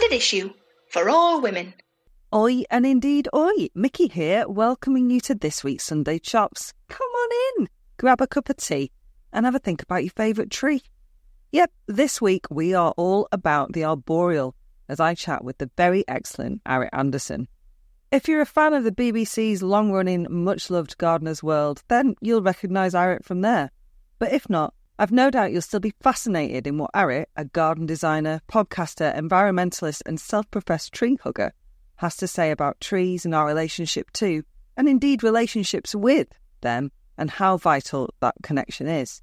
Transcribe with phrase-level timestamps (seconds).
[0.00, 0.50] Standard issue
[0.88, 1.74] for all women.
[2.34, 3.68] Oi, and indeed oi.
[3.74, 6.72] Mickey here, welcoming you to this week's Sunday Chops.
[6.88, 7.68] Come on in,
[7.98, 8.92] grab a cup of tea,
[9.30, 10.80] and have a think about your favourite tree.
[11.52, 14.54] Yep, this week we are all about the arboreal
[14.88, 17.46] as I chat with the very excellent Arit Anderson.
[18.10, 22.40] If you're a fan of the BBC's long running, much loved Gardener's World, then you'll
[22.40, 23.70] recognise Arit from there.
[24.18, 27.86] But if not, I've no doubt you'll still be fascinated in what Arit, a garden
[27.86, 31.54] designer, podcaster, environmentalist, and self professed tree hugger,
[31.96, 34.42] has to say about trees and our relationship to,
[34.76, 36.28] and indeed relationships with,
[36.60, 39.22] them and how vital that connection is.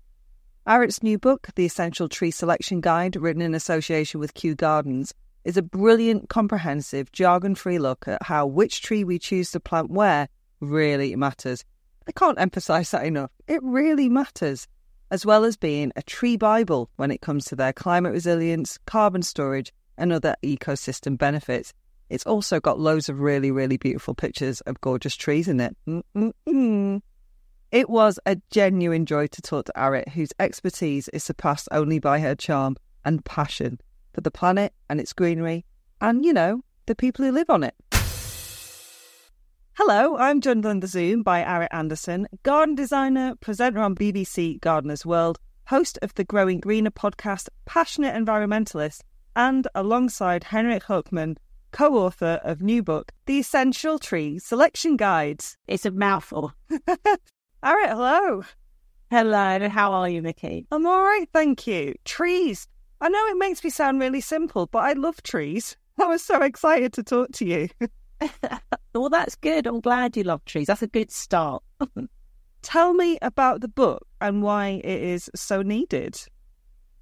[0.65, 5.57] Arit's new book, The Essential Tree Selection Guide, written in association with Kew Gardens, is
[5.57, 10.27] a brilliant, comprehensive, jargon free look at how which tree we choose to plant where
[10.59, 11.63] really matters.
[12.07, 13.29] I can't emphasise that enough.
[13.47, 14.67] It really matters
[15.11, 19.21] as well as being a tree Bible when it comes to their climate resilience, carbon
[19.21, 21.73] storage, and other ecosystem benefits.
[22.09, 25.75] It's also got loads of really, really beautiful pictures of gorgeous trees in it.
[25.87, 27.01] Mm-mm-mm.
[27.71, 32.19] It was a genuine joy to talk to Arit, whose expertise is surpassed only by
[32.19, 33.79] her charm and passion
[34.13, 35.65] for the planet and its greenery,
[35.99, 37.75] and, you know, the people who live on it.
[39.79, 45.05] Hello, I'm joined on the Zoom by Arit Anderson, garden designer, presenter on BBC Gardener's
[45.05, 49.01] World, host of the Growing Greener podcast, passionate environmentalist,
[49.35, 51.37] and alongside Henrik Sjöman,
[51.71, 55.55] co author of new book, The Essential Tree Selection Guides.
[55.67, 56.53] It's a mouthful.
[57.63, 58.45] Arit, hello.
[59.11, 60.65] Hello, and how are you, Mickey?
[60.71, 61.93] I'm all right, thank you.
[62.03, 62.67] Trees.
[62.99, 65.77] I know it makes me sound really simple, but I love trees.
[66.01, 67.69] I was so excited to talk to you.
[68.93, 69.67] well, that's good.
[69.67, 70.67] I'm glad you love trees.
[70.67, 71.63] That's a good start.
[72.61, 76.19] Tell me about the book and why it is so needed.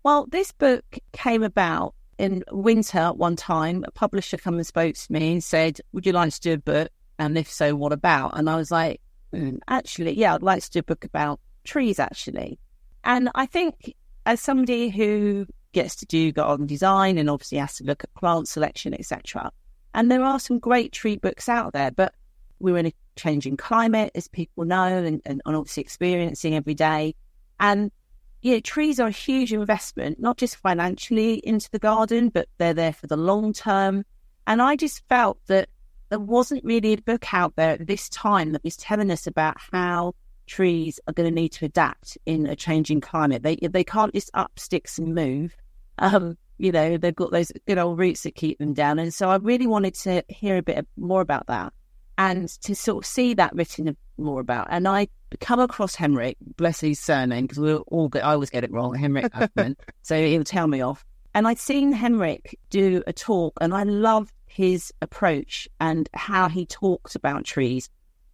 [0.03, 3.83] Well, this book came about in winter one time.
[3.87, 6.57] A publisher came and spoke to me and said, Would you like to do a
[6.57, 6.89] book?
[7.17, 8.37] And if so, what about?
[8.37, 9.01] And I was like,
[9.33, 12.59] mm, Actually, yeah, I'd like to do a book about trees, actually.
[13.03, 17.83] And I think as somebody who gets to do garden design and obviously has to
[17.83, 19.51] look at plant selection, etc.,
[19.95, 22.13] and there are some great tree books out there, but
[22.59, 27.15] we're in a changing climate, as people know, and, and obviously experiencing every day.
[27.59, 27.91] And
[28.41, 32.93] yeah, trees are a huge investment, not just financially into the garden, but they're there
[32.93, 34.03] for the long term.
[34.45, 35.69] And I just felt that
[36.09, 39.55] there wasn't really a book out there at this time that was telling us about
[39.71, 40.13] how
[40.45, 43.43] trees are going to need to adapt in a changing climate.
[43.43, 45.55] They they can't just up sticks and move.
[45.97, 48.99] Um, you know, they've got those good old roots that keep them down.
[48.99, 51.73] And so I really wanted to hear a bit more about that
[52.17, 54.67] and to sort of see that written more about.
[54.69, 55.07] And I
[55.39, 58.95] come across Henrik, bless his surname, because we all get, I always get it wrong,
[58.95, 59.75] Henrik Huffman.
[60.01, 61.03] so he'll tell me off.
[61.33, 66.65] And I'd seen Henrik do a talk, and I loved his approach and how he
[66.65, 67.89] talked about trees.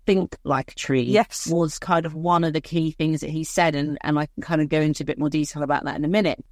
[0.05, 1.47] Think like a tree yes.
[1.47, 4.43] was kind of one of the key things that he said, and, and I can
[4.43, 6.43] kind of go into a bit more detail about that in a minute.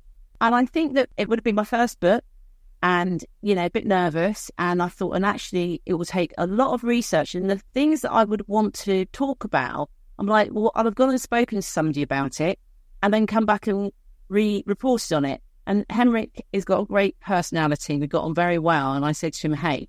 [0.41, 2.23] And I think that it would have been my first book
[2.81, 4.49] and, you know, a bit nervous.
[4.57, 7.35] And I thought, and actually, it will take a lot of research.
[7.35, 11.09] And the things that I would want to talk about, I'm like, well, I've gone
[11.09, 12.59] and spoken to somebody about it
[13.01, 13.91] and then come back and
[14.29, 15.41] re reported on it.
[15.67, 17.97] And Henrik has got a great personality.
[17.97, 18.93] We got on very well.
[18.93, 19.87] And I said to him, hey,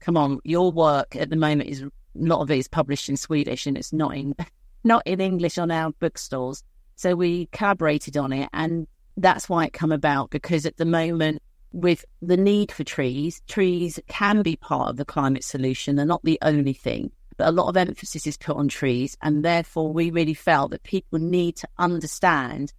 [0.00, 3.16] come on, your work at the moment is a lot of it is published in
[3.16, 4.34] Swedish and it's not in
[4.84, 6.64] not in English on our bookstores.
[6.96, 8.86] So we collaborated on it and
[9.16, 11.42] that's why it come about because at the moment
[11.72, 15.96] with the need for trees, trees can be part of the climate solution.
[15.96, 19.16] They're not the only thing, but a lot of emphasis is put on trees.
[19.22, 22.72] And therefore, we really felt that people need to understand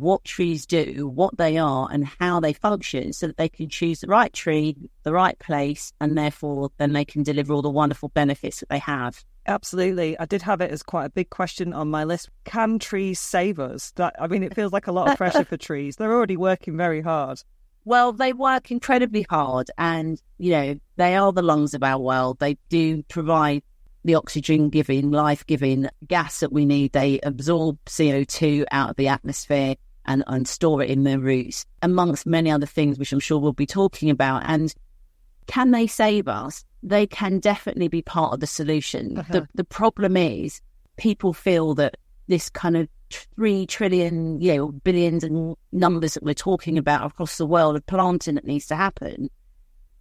[0.00, 4.00] what trees do, what they are, and how they function so that they can choose
[4.00, 8.10] the right tree, the right place, and therefore then they can deliver all the wonderful
[8.10, 9.24] benefits that they have.
[9.46, 10.18] Absolutely.
[10.18, 12.30] I did have it as quite a big question on my list.
[12.44, 13.92] Can trees save us?
[13.92, 15.96] That I mean, it feels like a lot of pressure for trees.
[15.96, 17.42] They're already working very hard.
[17.84, 22.38] Well, they work incredibly hard and, you know, they are the lungs of our world.
[22.40, 23.62] They do provide
[24.04, 26.92] the oxygen giving, life giving gas that we need.
[26.92, 32.26] They absorb CO2 out of the atmosphere and, and store it in their roots, amongst
[32.26, 34.42] many other things, which I'm sure we'll be talking about.
[34.46, 34.74] And
[35.46, 36.64] can they save us?
[36.82, 39.18] They can definitely be part of the solution.
[39.18, 39.32] Uh-huh.
[39.32, 40.60] The, the problem is
[40.96, 41.96] people feel that
[42.28, 42.88] this kind of
[43.36, 47.86] three trillion, you know, billions and numbers that we're talking about across the world of
[47.86, 49.30] planting that needs to happen.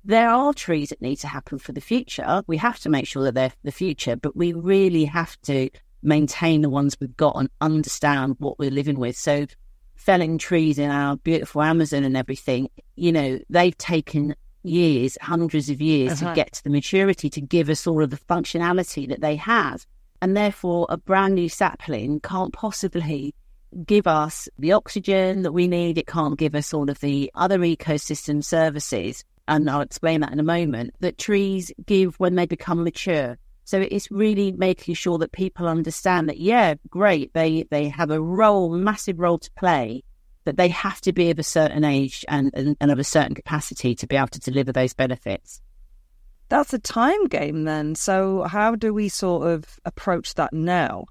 [0.04, 2.44] There are trees that need to happen for the future.
[2.48, 5.70] We have to make sure that they're for the future, but we really have to
[6.04, 9.18] maintain the ones we've got and understand what we're living with.
[9.18, 9.48] So
[9.96, 15.82] felling trees in our beautiful Amazon and everything, you know, they've taken years, hundreds of
[15.82, 16.32] years Uh-huh.
[16.32, 19.86] to get to the maturity to give us all of the functionality that they have.
[20.22, 23.34] And therefore, a brand new sapling can't possibly
[23.86, 25.98] give us the oxygen that we need.
[25.98, 29.24] It can't give us all of the other ecosystem services.
[29.48, 33.38] And I'll explain that in a moment that trees give when they become mature.
[33.66, 38.22] So it's really making sure that people understand that, yeah, great, they, they have a
[38.22, 40.04] role, massive role to play,
[40.44, 43.34] but they have to be of a certain age and, and, and of a certain
[43.34, 45.62] capacity to be able to deliver those benefits.
[46.50, 47.96] That's a time game then.
[47.96, 51.06] So, how do we sort of approach that now?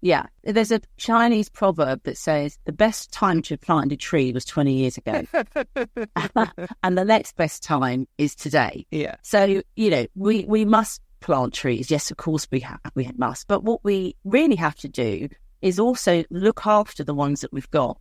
[0.00, 4.44] Yeah, there's a Chinese proverb that says the best time to plant a tree was
[4.44, 5.22] 20 years ago,
[6.82, 8.84] and the next best time is today.
[8.90, 9.14] Yeah.
[9.22, 11.90] So, you know, we, we must plant trees.
[11.90, 13.48] Yes, of course we we must.
[13.48, 15.28] But what we really have to do
[15.62, 17.98] is also look after the ones that we've got.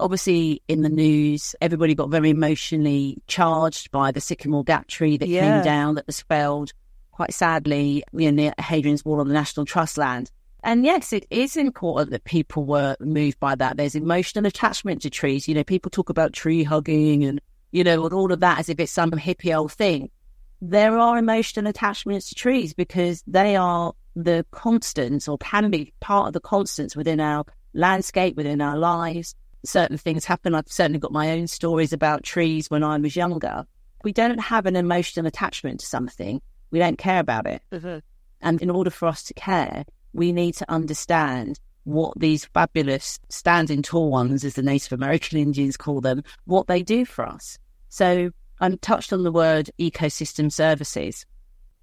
[0.00, 5.28] Obviously, in the news, everybody got very emotionally charged by the sycamore gap tree that
[5.28, 5.40] Yeah.
[5.40, 6.72] came down that was felled
[7.12, 10.30] quite sadly you know, near Hadrian's Wall on the National Trust land.
[10.64, 13.76] And yes, it is important that people were moved by that.
[13.76, 15.46] There's emotional attachment to trees.
[15.46, 17.40] You know, people talk about tree hugging and,
[17.70, 20.10] you know, and all of that as if it's some hippie old thing.
[20.60, 26.28] There are emotional attachments to trees because they are the constants or can be part
[26.28, 27.44] of the constants within our
[27.74, 29.34] landscape, within our lives.
[29.64, 30.54] Certain things happen.
[30.54, 33.66] I've certainly got my own stories about trees when I was younger.
[34.02, 36.40] We don't have an emotional attachment to something.
[36.70, 37.62] We don't care about it.
[37.72, 37.98] Mm-hmm.
[38.40, 43.82] And in order for us to care, we need to understand what these fabulous standing
[43.82, 47.58] tall ones, as the Native American Indians call them, what they do for us.
[47.88, 51.24] So I touched on the word ecosystem services.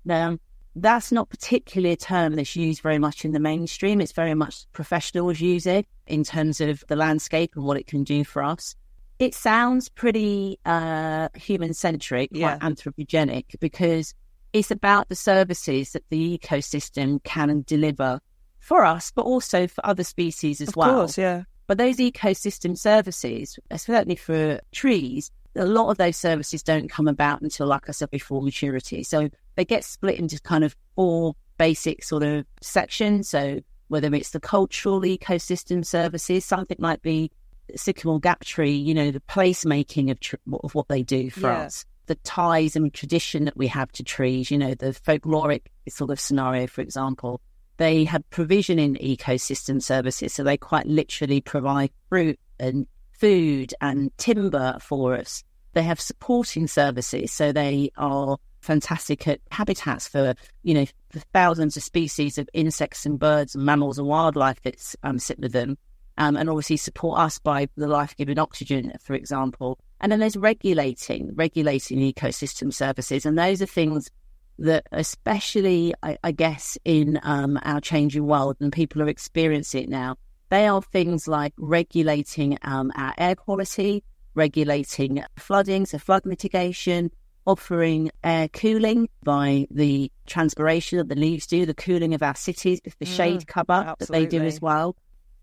[0.04, 0.38] Now,
[0.76, 4.02] that's not particularly a term that's used very much in the mainstream.
[4.02, 8.04] It's very much professionals use it in terms of the landscape and what it can
[8.04, 8.76] do for us.
[9.18, 12.58] It sounds pretty uh, human centric, Yeah.
[12.58, 14.14] quite anthropogenic, because
[14.52, 18.20] it's about the services that the ecosystem can deliver
[18.60, 20.94] for us, but also for other species as Of well.
[20.96, 21.44] course, yeah.
[21.68, 27.42] But those ecosystem services, certainly for trees, a lot of those services don't come about
[27.42, 29.04] until, like I said before, maturity.
[29.04, 33.30] So they get split into kind of four basic sort of sections.
[33.30, 37.32] So whether it's the cultural ecosystem services, something like the
[37.76, 41.60] sycamore gap tree, you know, the placemaking of, tr- of what they do for Yeah.
[41.60, 46.12] us, the ties and tradition that we have to trees, you know, the folkloric sort
[46.12, 47.42] of scenario, for example.
[47.78, 54.16] They have provision in ecosystem services, so they quite literally provide fruit and food and
[54.18, 55.44] timber for us.
[55.76, 60.34] They have supporting services, so they are fantastic at habitats for
[60.64, 64.78] you know the thousands of species of insects and birds and mammals and wildlife that
[65.04, 65.78] um, sit with them,
[66.18, 69.78] um, and obviously support us by the life-giving oxygen, for example.
[70.00, 74.10] And then there's regulating, regulating ecosystem services, and those are things
[74.58, 79.90] that, especially I, I guess in um, our changing world, and people are experiencing it
[79.90, 80.16] now.
[80.50, 84.04] They are things like regulating um, our air quality,
[84.36, 87.12] regulating flooding, so flood mitigation,
[87.46, 92.82] offering air cooling by the transpiration that the leaves do, the cooling of our cities,
[92.84, 94.96] with the Mm, shade cover that they do as well.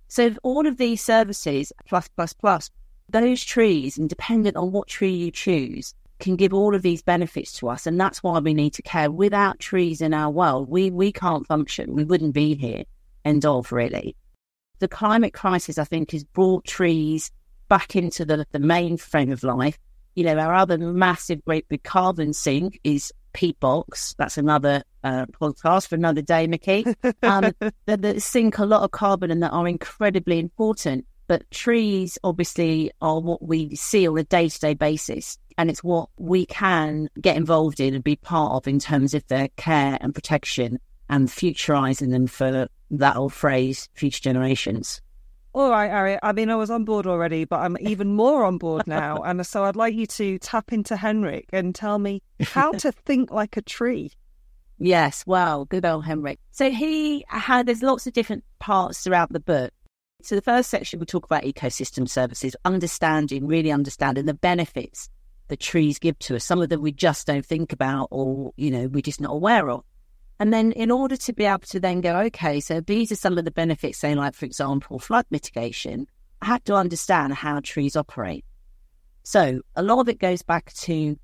[0.09, 2.71] So all of these services, plus, plus, plus,
[3.09, 7.53] those trees, and dependent on what tree you choose, can give all of these benefits
[7.59, 7.87] to us.
[7.87, 9.11] And that's why we need to care.
[9.11, 11.95] Without trees in our world, we, we can't function.
[11.95, 12.85] We wouldn't be here.
[13.25, 14.17] End of, really.
[14.79, 17.31] The climate crisis, I think, has brought trees
[17.69, 19.79] back into the, the mainframe of life.
[20.15, 24.15] You know, our other massive, great big carbon sink is peat bogs.
[24.19, 26.85] That's another uh, podcast for another day, Mickey.
[27.23, 27.53] Um,
[27.87, 31.07] that, that sink a lot of carbon and that are incredibly important.
[31.29, 35.39] But trees, obviously, are what we see on a day to day basis.
[35.57, 39.27] And it's what we can get involved in and be part of in terms of
[39.29, 40.79] their care and protection
[41.09, 45.01] and futurizing them for that old phrase, future generations.
[45.55, 46.19] All right, Ari.
[46.23, 49.17] I mean, I was on board already, but I'm even more on board now.
[49.25, 53.31] and so I'd like you to tap into Henrik and tell me how to think
[53.31, 54.13] like a tree.
[54.79, 56.41] Yes, well, good old Henrik.
[56.51, 59.73] So he had, there's lots of different parts throughout the book.
[60.23, 65.11] So the first section we talk about ecosystem services, understanding, really understanding the benefits
[65.49, 66.45] that trees give to us.
[66.45, 69.69] Some of them we just don't think about or, you know, we're just not aware
[69.69, 69.85] of.
[70.43, 73.39] And then in order to be able to then go, okay, so these are some
[73.39, 76.09] of the benefits, say like, for example, flood mitigation,
[76.41, 78.45] I had to understand how trees operate.
[79.23, 81.17] So a lot of it goes back to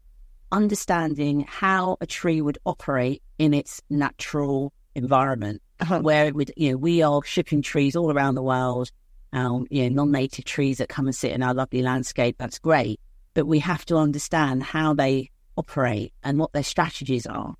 [0.52, 5.98] understanding how a tree would operate in its natural environment, Uh-huh.
[5.98, 8.92] where it would, you know, we are shipping trees all around the world,
[9.32, 12.36] um, you know, non-native trees that come and sit in our lovely landscape.
[12.38, 13.00] That's great,
[13.34, 17.56] but we have to understand how they operate and what their strategies are.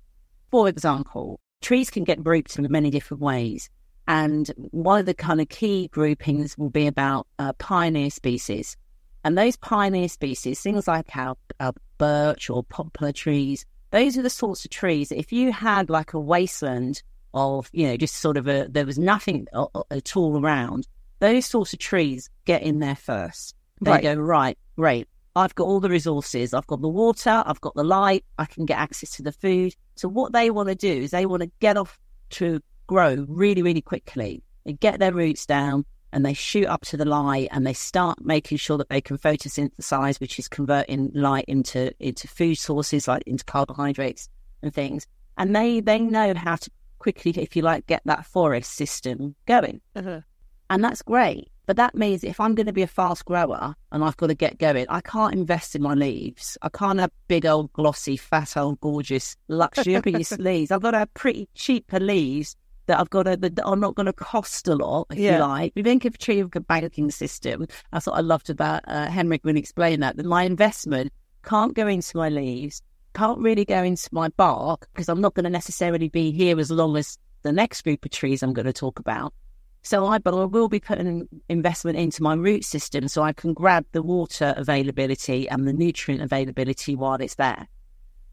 [0.51, 3.69] For example, trees can get grouped in many different ways.
[4.07, 8.75] And one of the kind of key groupings will be about uh, pioneer species.
[9.23, 14.29] And those pioneer species, things like our, our birch or poplar trees, those are the
[14.29, 18.37] sorts of trees that if you had like a wasteland of, you know, just sort
[18.37, 19.47] of a, there was nothing
[19.91, 20.87] at all around,
[21.19, 23.55] those sorts of trees get in there first.
[23.81, 24.03] They right.
[24.03, 25.07] go, right, great.
[25.35, 26.53] I've got all the resources.
[26.53, 27.43] I've got the water.
[27.45, 28.25] I've got the light.
[28.37, 29.75] I can get access to the food.
[29.95, 31.99] So what they want to do is they want to get off
[32.31, 34.43] to grow really, really quickly.
[34.65, 38.19] They get their roots down and they shoot up to the light and they start
[38.21, 43.23] making sure that they can photosynthesize, which is converting light into into food sources, like
[43.25, 44.29] into carbohydrates
[44.63, 45.05] and things.
[45.37, 49.81] And they they know how to quickly, if you like, get that forest system going.
[49.95, 50.21] Uh-huh.
[50.69, 51.49] And that's great.
[51.69, 54.33] But that means if I'm going to be a fast grower and I've got to
[54.33, 56.57] get going, I can't invest in my leaves.
[56.63, 60.71] I can't have big old glossy, fat old, gorgeous, luxurious leaves.
[60.71, 62.55] I've got to have pretty cheaper leaves
[62.87, 65.35] that I've got to, that are not going to cost a lot, if yeah.
[65.35, 65.73] you like.
[65.75, 67.67] We think of tree of a banking system.
[67.93, 71.75] That's what I loved about uh, Henrik when he explained that, that my investment can't
[71.75, 72.81] go into my leaves,
[73.13, 76.71] can't really go into my bark because I'm not going to necessarily be here as
[76.71, 79.35] long as the next group of trees I'm going to talk about.
[79.81, 83.53] So I, but I will be putting investment into my root system so I can
[83.53, 87.67] grab the water availability and the nutrient availability while it's there.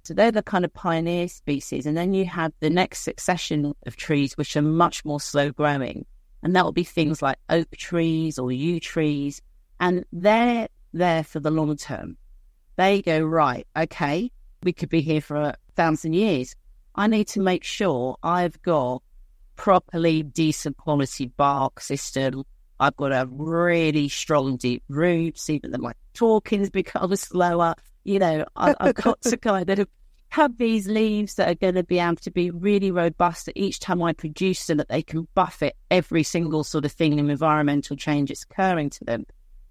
[0.02, 1.86] So they're the kind of pioneer species.
[1.86, 6.06] And then you have the next succession of trees, which are much more slow growing.
[6.42, 9.42] And that will be things like oak trees or yew trees.
[9.80, 12.16] And they're there for the long term.
[12.76, 14.30] They go, right, okay,
[14.62, 16.54] we could be here for a thousand years.
[16.94, 19.02] I need to make sure I've got
[19.56, 22.44] properly decent quality bark system.
[22.78, 27.74] I've got a really strong deep roots, even though my talking's become slower.
[28.04, 29.88] You know, I, have got to kind of
[30.28, 33.80] have these leaves that are going to be able to be really robust that each
[33.80, 37.96] time I produce them, that they can buffet every single sort of thing and environmental
[37.96, 39.24] change that's occurring to them.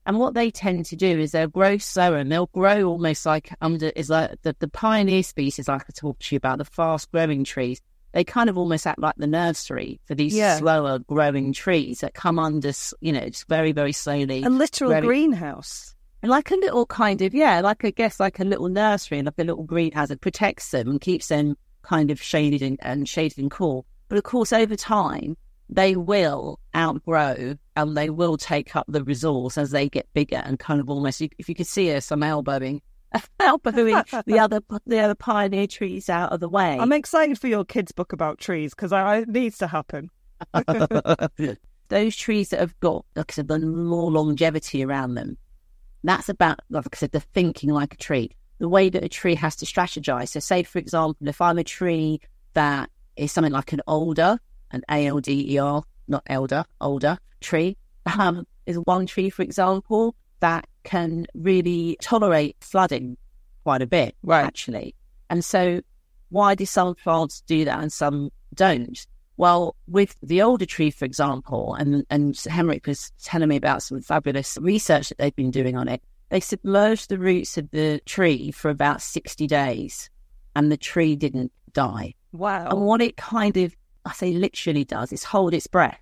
[0.07, 3.51] And what they tend to do is they'll grow slower and they'll grow almost like
[3.61, 7.11] under is like the, the pioneer species like I talked to you about, the fast
[7.11, 7.81] growing trees
[8.15, 10.57] they kind of almost act like the nursery for these yeah.
[10.57, 14.41] slower growing trees that come under, you know, just very, very slowly.
[14.41, 15.93] A literal very, greenhouse.
[16.23, 19.37] Like a little kind of, yeah, like I guess like a little nursery, and like
[19.37, 23.37] a little greenhouse that protects them and keeps them kind of shaded and, and shaded
[23.37, 23.85] and cool.
[24.07, 25.35] But of course, over time,
[25.67, 30.57] they will outgrow and they will take up the resource as they get bigger and
[30.57, 32.81] kind of almost, if you could see us, I'm elbowing
[33.39, 36.77] elbowing the other the other pioneer trees out of the way.
[36.79, 40.09] I'm excited for your kids' book about trees because it needs to happen.
[41.87, 45.37] Those trees that have got, like I said, the more longevity around them.
[46.03, 49.35] That's about, like I said, the thinking like a tree, the way that a tree
[49.35, 50.29] has to strategize.
[50.29, 52.21] So, say for example, if I'm a tree
[52.53, 54.39] that is something like an alder,
[54.71, 57.77] an A L D E R, not elder, alder tree,
[58.17, 63.17] um, is one tree, for example, that can really tolerate flooding
[63.63, 64.45] quite a bit, right.
[64.45, 64.95] actually.
[65.29, 65.81] And so,
[66.29, 69.05] why do some plants do that and some don't?
[69.37, 74.01] Well, with the alder tree, for example, and, and Henrik was telling me about some
[74.01, 76.01] fabulous research that they've been doing on it.
[76.29, 80.09] They submerged the roots of the tree for about 60 days
[80.55, 82.13] and the tree didn't die.
[82.31, 82.67] Wow.
[82.69, 83.75] And what it kind of,
[84.05, 85.99] I say literally does, is hold its breath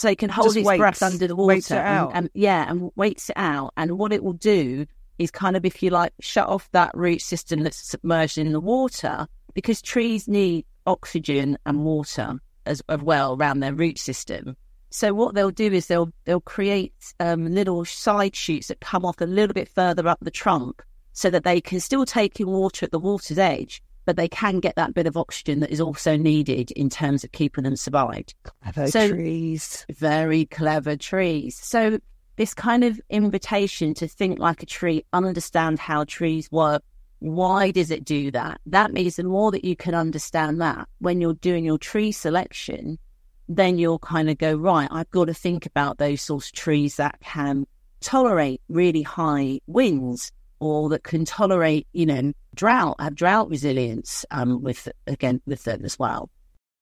[0.00, 1.74] so it can hold Just its waits, breath under the water.
[1.74, 3.74] And, and, yeah, and waits it out.
[3.76, 4.86] And what it will do
[5.18, 8.60] is kind of, if you like, shut off that root system that's submerged in the
[8.60, 14.56] water, because trees need oxygen and water as, as well around their root system.
[14.88, 19.20] So what they'll do is they'll they'll create um, little side shoots that come off
[19.20, 22.86] a little bit further up the trunk, so that they can still take in water
[22.86, 26.16] at the water's edge, but they can get that bit of oxygen that is also
[26.16, 28.34] needed in terms of keeping them survived.
[28.42, 29.86] Clever so, trees.
[29.88, 31.56] Very clever trees.
[31.56, 32.00] So
[32.34, 36.82] this kind of invitation to think like a tree, understand how trees work.
[37.20, 38.60] Why does it do that?
[38.66, 42.98] That means the more that you can understand that when you're doing your tree selection,
[43.48, 46.96] then you'll kind of go, right, I've got to think about those sorts of trees
[46.96, 47.64] that can
[48.00, 54.62] tolerate really high winds or that can tolerate, you know, drought, have drought resilience um,
[54.62, 56.30] with again with them as well.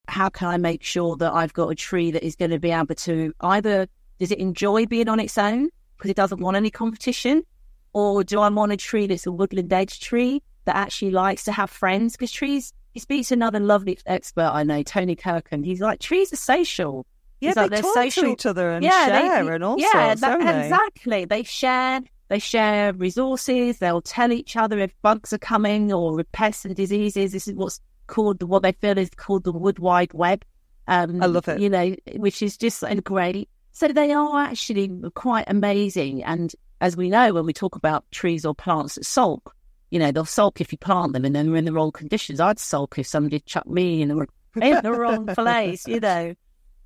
[0.08, 2.70] How can I make sure that I've got a tree that is going to be
[2.70, 3.86] able to either
[4.18, 7.44] does it enjoy being on its own because it doesn't want any competition,
[7.92, 11.52] or do I want a tree that's a woodland edge tree that actually likes to
[11.52, 12.12] have friends?
[12.12, 15.62] Because trees, he speaks to another lovely expert I know, Tony Kirkham.
[15.62, 17.06] He's like trees are social.
[17.40, 18.22] Yeah, He's they like, talk social.
[18.24, 21.24] to each other and yeah, share they, and all yeah, sorts, that, exactly.
[21.24, 23.78] They share They share resources.
[23.78, 27.32] They'll tell each other if bugs are coming or pests and diseases.
[27.32, 30.44] This is what's called what they feel is called the Wood Wide Web.
[30.86, 31.60] Um, I love it.
[31.60, 33.48] You know, which is just great.
[33.72, 36.24] So they are actually quite amazing.
[36.24, 39.54] And as we know, when we talk about trees or plants that sulk,
[39.90, 42.40] you know, they'll sulk if you plant them and then they're in the wrong conditions.
[42.40, 44.26] I'd sulk if somebody chucked me in the,
[44.60, 46.34] in the wrong place, you know.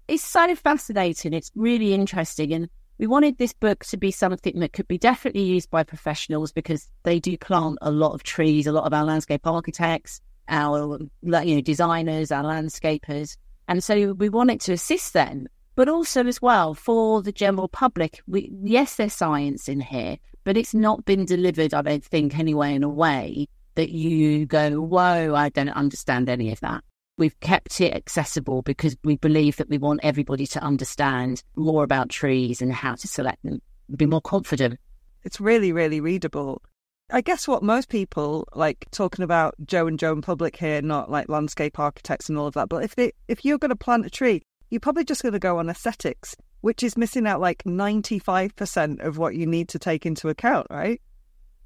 [0.08, 1.32] It's so fascinating.
[1.32, 2.52] It's really interesting.
[2.52, 2.68] And
[2.98, 6.88] we wanted this book to be something that could be definitely used by professionals because
[7.02, 11.54] they do plant a lot of trees, a lot of our landscape architects, our you
[11.54, 13.36] know designers, our landscapers.
[13.68, 18.20] And so we wanted to assist them, but also as well for the general public.
[18.26, 22.74] We, yes, there's science in here, but it's not been delivered, I don't think, anyway,
[22.74, 26.84] in a way that you go, whoa, I don't understand any of that.
[27.18, 32.08] We've kept it accessible because we believe that we want everybody to understand more about
[32.08, 33.60] trees and how to select them,
[33.94, 34.80] be more confident.
[35.22, 36.62] It's really, really readable.
[37.10, 41.10] I guess what most people like talking about Joe and Joe Joan Public here, not
[41.10, 42.70] like landscape architects and all of that.
[42.70, 45.38] But if they, if you're going to plant a tree, you're probably just going to
[45.38, 50.06] go on aesthetics, which is missing out like 95% of what you need to take
[50.06, 51.02] into account, right?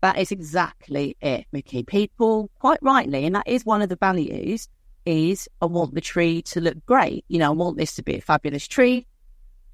[0.00, 1.84] That is exactly it, Mickey.
[1.84, 4.68] People, quite rightly, and that is one of the values,
[5.06, 7.24] is I want the tree to look great.
[7.28, 9.06] You know, I want this to be a fabulous tree.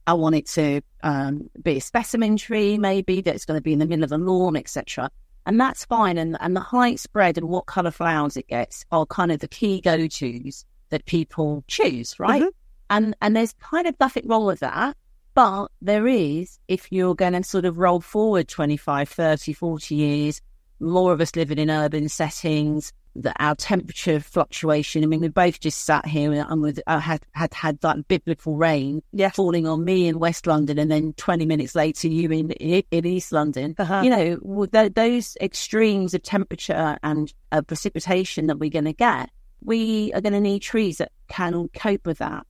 [0.06, 3.78] I want it to um, be a specimen tree, maybe that's going to be in
[3.78, 5.10] the middle of a lawn, etc
[5.46, 6.18] and that's fine.
[6.18, 9.48] And and the height spread and what colour flowers it gets are kind of the
[9.48, 12.42] key go tos that people choose, right?
[12.42, 12.48] Mm-hmm.
[12.90, 14.96] And and there's kind of nothing wrong with that.
[15.34, 20.42] But there is, if you're going to sort of roll forward 25, 30, 40 years,
[20.78, 25.02] more of us living in urban settings, that our temperature fluctuation.
[25.02, 28.57] I mean, we both just sat here and with uh, had had had that biblical
[28.57, 29.37] rain yes.
[29.37, 33.32] falling on me in West London, and then twenty minutes later you in in East
[33.32, 33.75] London.
[33.78, 34.02] Uh-huh.
[34.02, 39.30] You know, th- those extremes of temperature and uh, precipitation that we're going to get,
[39.63, 42.47] we are going to need trees that can cope with that.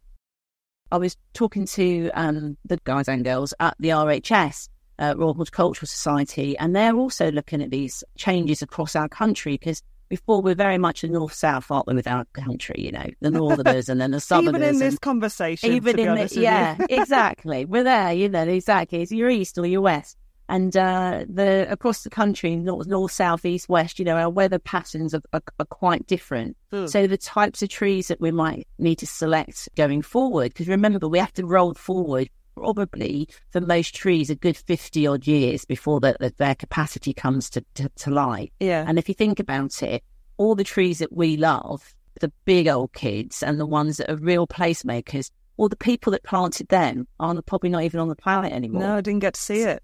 [0.91, 4.69] I was talking to um, the guys and girls at the RHS.
[4.99, 9.83] Uh, Royal Horticultural Society, and they're also looking at these changes across our country because
[10.12, 12.75] before we're very much a north south, aren't we, with our country?
[12.77, 14.61] You know, the northerners and then the southerners.
[14.61, 17.64] even in this conversation, even in the, yeah, exactly.
[17.64, 19.01] We're there, you know, exactly.
[19.01, 20.18] It's your east or your west,
[20.51, 23.98] and uh, the across the country, north, north, south, east, west.
[23.98, 26.59] You know, our weather patterns are, are, are quite different.
[26.70, 26.88] Hmm.
[26.88, 31.09] So the types of trees that we might need to select going forward, because remember,
[31.09, 36.01] we have to roll forward probably for most trees a good 50 odd years before
[36.01, 38.51] the, the, their capacity comes to, to, to life.
[38.61, 38.85] Yeah.
[38.87, 40.03] And if you think about it,
[40.37, 44.17] all the trees that we love, the big old kids and the ones that are
[44.17, 48.53] real placemakers, all the people that planted them are probably not even on the planet
[48.53, 48.83] anymore.
[48.83, 49.83] No, I didn't get to see it.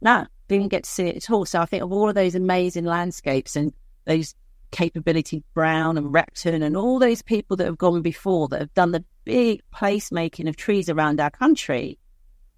[0.00, 1.46] No, didn't get to see it at all.
[1.46, 3.72] So I think of all of those amazing landscapes and
[4.04, 4.34] those
[4.70, 8.90] capability Brown and Repton and all those people that have gone before that have done
[8.90, 11.98] the big placemaking of trees around our country,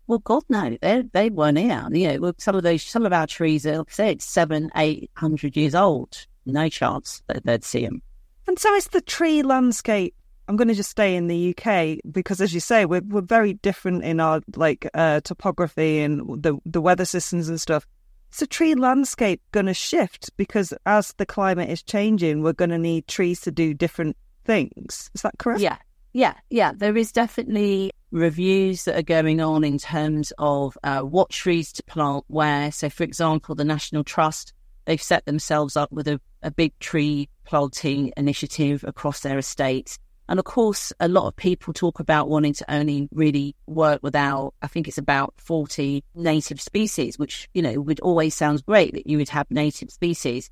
[0.06, 1.86] well, God no, they they weren't here.
[1.90, 5.10] You know, some of those, some of our trees are, like I said, seven, eight
[5.14, 6.26] hundred years old.
[6.44, 8.02] No chance that they'd see them.
[8.46, 10.14] And so is the tree landscape.
[10.48, 13.54] I'm going to just stay in the UK because, as you say, we're we're very
[13.54, 17.86] different in our like uh, topography and the the weather systems and stuff.
[18.32, 22.70] Is the tree landscape going to shift because as the climate is changing, we're going
[22.70, 25.10] to need trees to do different things?
[25.14, 25.60] Is that correct?
[25.60, 25.78] Yeah,
[26.12, 26.72] yeah, yeah.
[26.76, 31.82] There is definitely reviews that are going on in terms of uh, what trees to
[31.84, 32.70] plant where.
[32.72, 34.52] So, for example, the National Trust
[34.86, 39.98] they've set themselves up with a, a big tree planting initiative across their estates.
[40.28, 44.54] And of course, a lot of people talk about wanting to only really work without,
[44.62, 49.06] I think it's about 40 native species, which, you know, would always sounds great that
[49.06, 50.50] you would have native species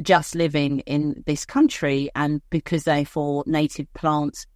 [0.00, 2.08] just living in this country.
[2.14, 4.46] And because therefore native plants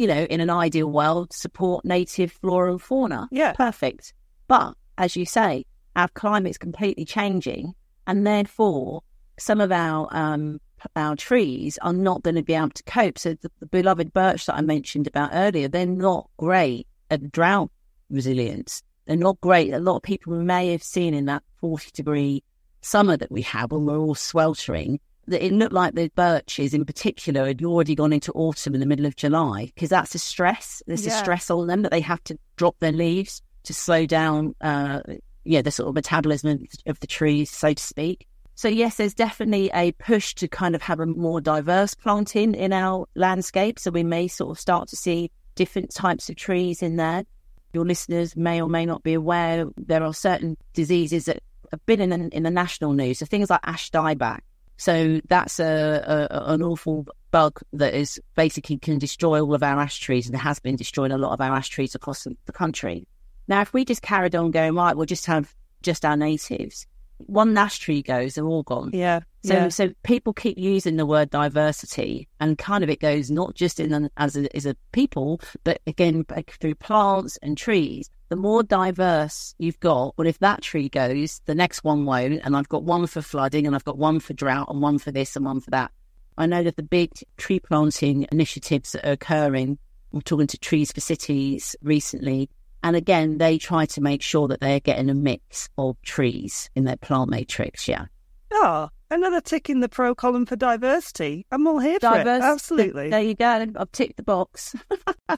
[0.00, 3.28] you know, in an ideal world, support native flora and fauna.
[3.30, 3.52] Yeah.
[3.52, 4.14] Perfect.
[4.48, 7.74] But as you say, our climate's completely changing,
[8.06, 9.02] and therefore
[9.38, 10.58] some of our um,
[10.96, 13.18] our trees are not going to be able to cope.
[13.18, 17.70] So the, the, beloved birch that I mentioned about earlier, they're not great at drought
[18.08, 18.82] resilience.
[19.04, 19.74] They're not great.
[19.74, 22.42] A lot of people may have seen in that 40 degree
[22.80, 24.98] summer that we had when we're all sweltering
[25.30, 29.06] it looked like the birches in particular had already gone into autumn in the middle
[29.06, 30.82] of July because that's a stress.
[30.86, 31.14] There's yeah.
[31.14, 35.00] a stress on them that they have to drop their leaves to slow down, uh,
[35.44, 38.26] yeah, the sort of metabolism of the trees, so to speak.
[38.54, 42.72] So yes, there's definitely a push to kind of have a more diverse planting in
[42.72, 43.78] our landscape.
[43.78, 47.24] So we may sort of start to see different types of trees in there.
[47.72, 52.00] Your listeners may or may not be aware there are certain diseases that have been
[52.00, 53.20] in the, in the national news.
[53.20, 54.40] So things like ash dieback.
[54.80, 59.78] So that's a, a an awful bug that is basically can destroy all of our
[59.78, 63.06] ash trees and has been destroying a lot of our ash trees across the, country.
[63.46, 66.86] Now, if we just carried on going right, we'll just have just our natives.
[67.18, 68.92] One ash tree goes, they're all gone.
[68.94, 69.20] Yeah.
[69.44, 69.68] So, yeah.
[69.68, 73.92] so people keep using the word diversity, and kind of it goes not just in
[73.92, 76.24] an, as a, as a people, but again
[76.58, 78.08] through plants and trees.
[78.30, 82.40] The more diverse you've got, well, if that tree goes, the next one won't.
[82.44, 85.10] And I've got one for flooding, and I've got one for drought, and one for
[85.10, 85.90] this, and one for that.
[86.38, 89.78] I know that the big tree planting initiatives that are occurring.
[90.14, 92.48] I'm talking to Trees for Cities recently,
[92.84, 96.84] and again, they try to make sure that they're getting a mix of trees in
[96.84, 97.88] their plant matrix.
[97.88, 98.06] Yeah.
[98.52, 101.46] Oh, another tick in the pro column for diversity.
[101.50, 102.44] I'm all here for Diverse.
[102.44, 102.46] it.
[102.46, 103.10] Absolutely.
[103.10, 103.66] There you go.
[103.76, 104.74] I've ticked the box.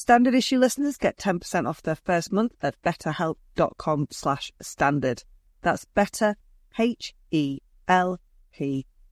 [0.00, 5.24] Standard issue listeners get 10% off their first month at betterhelp.com slash standard.
[5.60, 6.36] That's better,
[6.78, 7.60] H-E-L-P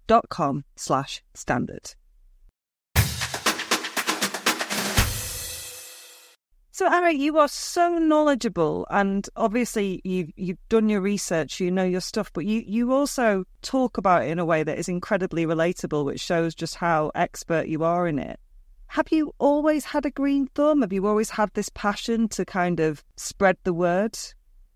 [0.06, 1.94] dot com slash standard.
[6.70, 11.84] So, Harry, you are so knowledgeable, and obviously you've you've done your research, you know
[11.84, 15.44] your stuff, but you you also talk about it in a way that is incredibly
[15.44, 18.40] relatable, which shows just how expert you are in it.
[18.88, 20.80] Have you always had a green thumb?
[20.80, 24.18] Have you always had this passion to kind of spread the word?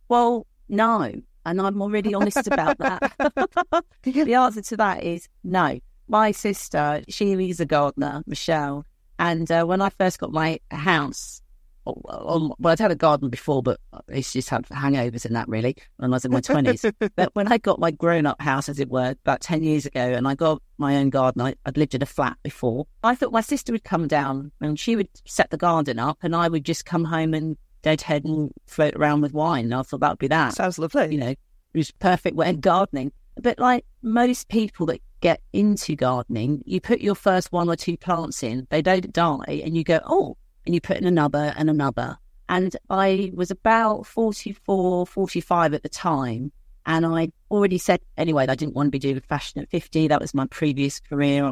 [0.09, 1.13] Well, no,
[1.45, 3.85] and I'm already honest about that.
[4.03, 5.81] the answer to that is no.
[6.09, 8.85] My sister, she is a gardener, Michelle,
[9.19, 11.42] and uh, when I first got my house
[11.85, 16.13] well, I'd had a garden before, but it's just had hangovers in that really when
[16.13, 17.11] I was in my 20s.
[17.17, 20.01] but when I got my grown up house, as it were, about 10 years ago,
[20.01, 22.87] and I got my own garden, I, would lived in a flat before.
[23.03, 26.37] I thought my sister would come down and she would set the garden up, and
[26.37, 29.65] I would just come home and deadhead and float around with wine.
[29.65, 30.55] And I thought that would be that.
[30.55, 31.13] Sounds lovely.
[31.13, 31.39] You know, it
[31.75, 33.13] was perfect of gardening.
[33.37, 37.97] But like most people that get into gardening, you put your first one or two
[37.97, 40.37] plants in, they don't die, and you go, oh,
[40.67, 42.19] and you put in another and another.
[42.49, 46.53] And I was about 44, 45 at the time.
[46.85, 50.09] And I already said, anyway, I didn't want to be doing fashion at 50.
[50.09, 51.47] That was my previous career,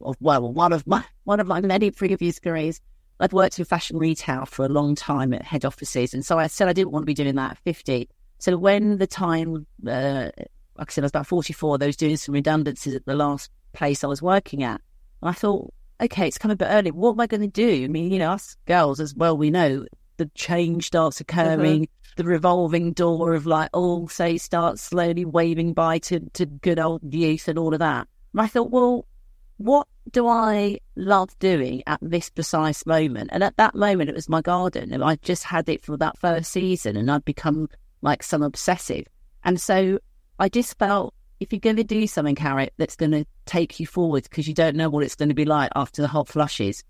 [0.00, 2.80] of, well, one of my one of my many previous careers.
[3.20, 6.14] I'd worked in fashion retail for a long time at head offices.
[6.14, 8.08] And so I said I didn't want to be doing that at 50.
[8.38, 10.30] So when the time, uh,
[10.78, 13.50] like I said, I was about 44, I was doing some redundancies at the last
[13.74, 14.80] place I was working at.
[15.20, 16.90] And I thought, okay, it's come a bit early.
[16.90, 17.84] What am I going to do?
[17.84, 19.86] I mean, you know, us girls as well, we know
[20.16, 22.12] the change starts occurring, mm-hmm.
[22.16, 27.14] the revolving door of like, oh, say, starts slowly waving by to, to good old
[27.14, 28.06] youth and all of that.
[28.32, 29.06] And I thought, well,
[29.56, 33.30] what do I love doing at this precise moment?
[33.32, 34.92] And at that moment, it was my garden.
[34.92, 37.68] And I just had it for that first season and I'd become
[38.02, 39.06] like some obsessive.
[39.44, 39.98] And so
[40.38, 43.86] I just felt if you're going to do something, Arit, that's going to take you
[43.86, 46.84] forward because you don't know what it's going to be like after the hot flushes,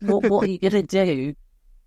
[0.00, 1.34] what, what are you going to do?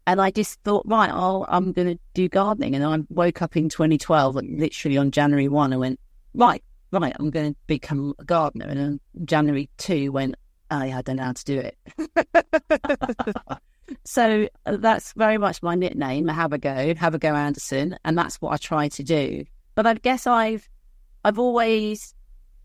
[0.07, 2.75] And I just thought, right, oh, I'm going to do gardening.
[2.75, 5.99] And I woke up in 2012, like literally on January 1, I went,
[6.33, 8.65] right, right, I'm going to become a gardener.
[8.65, 10.35] And on January 2 went,
[10.71, 11.77] oh, yeah, I don't know how to do it.
[14.05, 17.99] so uh, that's very much my nickname, Have a Go, Have a Go Anderson.
[18.03, 19.43] And that's what I try to do.
[19.75, 20.67] But I guess I've
[21.27, 22.15] I've always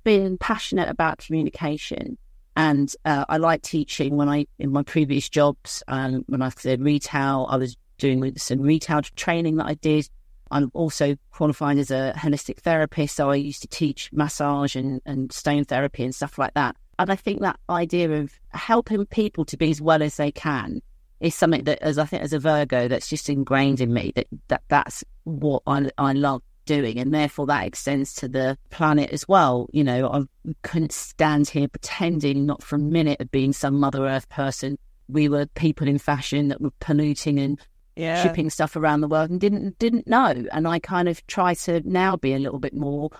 [0.04, 2.16] been passionate about communication,
[2.54, 4.16] and uh, I like teaching.
[4.16, 8.60] When I in my previous jobs, um, when I did retail, I was doing some
[8.60, 10.08] retail training that I did.
[10.52, 15.32] I'm also qualified as a holistic therapist, so I used to teach massage and, and
[15.32, 16.76] stone therapy and stuff like that.
[17.00, 20.82] And I think that idea of helping people to be as well as they can
[21.18, 24.12] is something that, as I think, as a Virgo, that's just ingrained in me.
[24.14, 26.98] That, that that's what I, I love doing.
[26.98, 29.68] And therefore, that extends to the planet as well.
[29.72, 34.06] You know, I couldn't stand here pretending not for a minute of being some Mother
[34.06, 34.78] Earth person.
[35.08, 37.60] We were people in fashion that were polluting and
[37.96, 38.22] yeah.
[38.22, 40.44] shipping stuff around the world and didn't didn't know.
[40.52, 43.10] And I kind of try to now be a little bit more.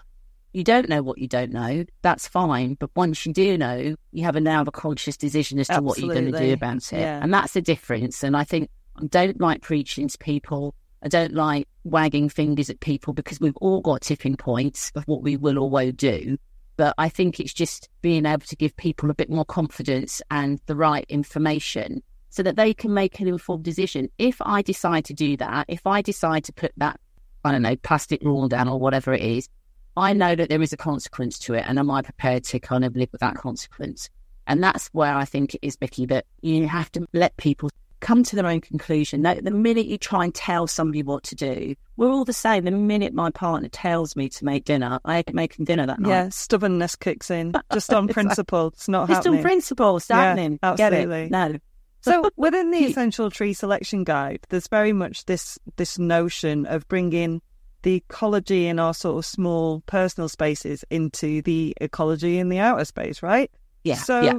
[0.53, 1.85] You don't know what you don't know.
[2.03, 2.75] That's fine.
[2.75, 6.05] But once you do know, you have a now a conscious decision as to Absolutely.
[6.05, 7.01] what you're going to do about it.
[7.01, 7.21] Yeah.
[7.23, 8.23] And that's the difference.
[8.23, 12.81] And I think I don't like preaching to people I don't like wagging fingers at
[12.81, 16.39] people because we've all got tipping points of what we will or won't do.
[16.77, 20.61] But I think it's just being able to give people a bit more confidence and
[20.67, 24.09] the right information so that they can make an informed decision.
[24.19, 26.99] If I decide to do that, if I decide to put that,
[27.45, 29.49] I don't know, plastic rule down or whatever it is,
[29.97, 31.65] I know that there is a consequence to it.
[31.67, 34.09] And am I prepared to kind of live with that consequence?
[34.47, 37.71] And that's where I think it is, Mickey, that you have to let people
[38.03, 39.23] come to their own conclusion.
[39.23, 42.65] The minute you try and tell somebody what to do, we're all the same.
[42.65, 46.09] The minute my partner tells me to make dinner, I ain't making dinner that night.
[46.09, 48.69] Yeah, stubbornness kicks in just on principle.
[48.69, 49.39] It's not just happening.
[49.39, 49.97] on principle.
[49.97, 50.59] It's yeah, happening.
[50.63, 51.29] Absolutely.
[51.31, 51.59] No.
[52.03, 57.41] So within the essential tree selection guide, there's very much this this notion of bringing
[57.83, 62.85] the ecology in our sort of small personal spaces into the ecology in the outer
[62.85, 63.51] space, right?
[63.85, 63.95] Yeah.
[63.95, 64.35] So yeah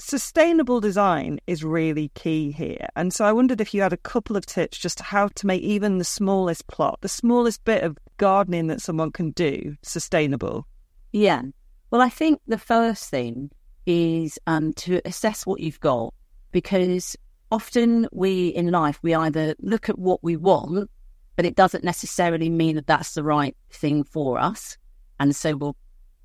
[0.00, 2.88] sustainable design is really key here.
[2.96, 5.46] And so I wondered if you had a couple of tips just to how to
[5.46, 10.66] make even the smallest plot, the smallest bit of gardening that someone can do sustainable.
[11.12, 11.42] Yeah.
[11.90, 13.50] Well, I think the first thing
[13.86, 16.14] is um, to assess what you've got
[16.52, 17.16] because
[17.50, 20.90] often we in life, we either look at what we want,
[21.36, 24.76] but it doesn't necessarily mean that that's the right thing for us.
[25.18, 25.76] And so we'll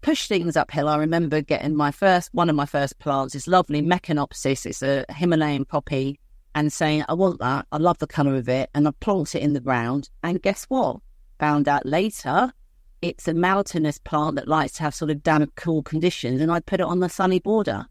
[0.05, 0.87] push things uphill.
[0.87, 5.03] I remember getting my first, one of my first plants, this lovely Meconopsis, it's a
[5.09, 6.19] Himalayan poppy,
[6.53, 7.65] and saying, I want that.
[7.71, 8.69] I love the colour of it.
[8.75, 10.11] And I plant it in the ground.
[10.21, 10.97] And guess what?
[11.39, 12.53] Found out later,
[13.01, 16.39] it's a mountainous plant that likes to have sort of damp, cool conditions.
[16.39, 17.87] And I put it on the sunny border.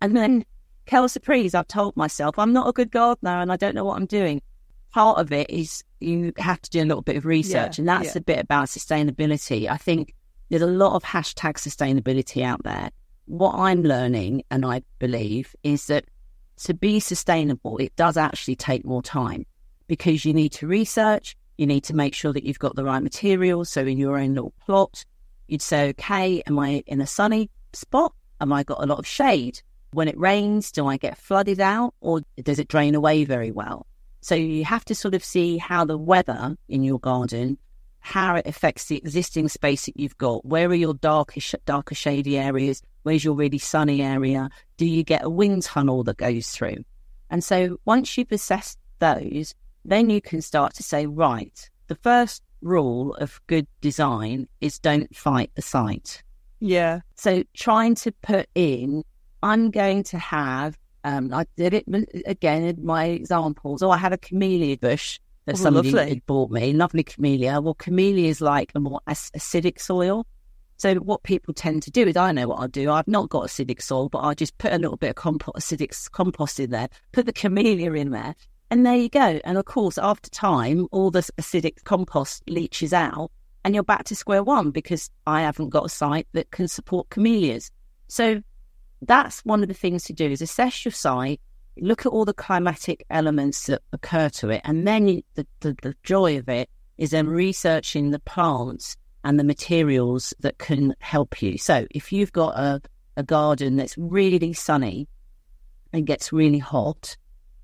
[0.00, 0.46] And then,
[1.06, 4.06] surprise, I've told myself I'm not a good gardener and I don't know what I'm
[4.06, 4.40] doing.
[4.94, 7.88] Part of it is you have to do a little bit of research, yeah, and
[7.88, 8.20] that's yeah.
[8.20, 9.68] a bit about sustainability.
[9.68, 10.14] I think
[10.48, 12.90] there's a lot of hashtag sustainability out there.
[13.26, 16.06] What I'm learning, and I believe, is that
[16.64, 19.44] to be sustainable, it does actually take more time
[19.86, 23.02] because you need to research, you need to make sure that you've got the right
[23.02, 23.70] materials.
[23.70, 25.04] So, in your own little plot,
[25.48, 28.14] you'd say, okay, am I in a sunny spot?
[28.40, 29.60] Am I got a lot of shade?
[29.92, 33.86] When it rains, do I get flooded out or does it drain away very well?
[34.20, 37.58] So, you have to sort of see how the weather in your garden
[38.00, 40.44] how it affects the existing space that you've got.
[40.44, 42.82] Where are your darker, darker shady areas?
[43.02, 44.50] Where's your really sunny area?
[44.76, 46.84] Do you get a wind tunnel that goes through?
[47.30, 52.42] And so once you've assessed those, then you can start to say, right, the first
[52.62, 56.22] rule of good design is don't fight the site.
[56.60, 57.00] Yeah.
[57.14, 59.04] So trying to put in,
[59.42, 61.84] I'm going to have, um, I did it
[62.26, 63.82] again in my examples.
[63.82, 66.10] Oh, I had a camellia bush that oh, somebody lovely.
[66.10, 66.74] had bought me.
[66.74, 67.58] Lovely camellia.
[67.58, 70.26] Well, camellia is like a more acidic soil.
[70.76, 72.90] So what people tend to do is, I know what I'll do.
[72.90, 76.10] I've not got acidic soil, but I'll just put a little bit of compost, acidic
[76.12, 78.34] compost in there, put the camellia in there,
[78.70, 79.40] and there you go.
[79.42, 83.30] And of course, after time, all the acidic compost leaches out,
[83.64, 87.08] and you're back to square one because I haven't got a site that can support
[87.08, 87.70] camellias.
[88.08, 88.42] So
[89.00, 91.40] that's one of the things to do is assess your site,
[91.80, 94.60] look at all the climatic elements that occur to it.
[94.64, 99.44] And then the, the, the joy of it is then researching the plants and the
[99.44, 101.58] materials that can help you.
[101.58, 102.80] So if you've got a,
[103.16, 105.08] a garden that's really sunny
[105.92, 107.16] and gets really hot,